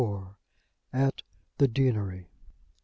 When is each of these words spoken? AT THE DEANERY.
AT 0.93 1.21
THE 1.59 1.67
DEANERY. 1.67 2.31